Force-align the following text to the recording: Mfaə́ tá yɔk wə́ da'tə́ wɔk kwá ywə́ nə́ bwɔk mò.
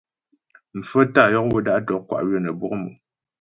Mfaə́ 0.79 1.03
tá 1.13 1.21
yɔk 1.33 1.47
wə́ 1.51 1.61
da'tə́ 1.65 1.93
wɔk 1.97 2.03
kwá 2.07 2.17
ywə́ 2.25 2.39
nə́ 2.43 2.53
bwɔk 2.59 2.73
mò. 2.81 2.89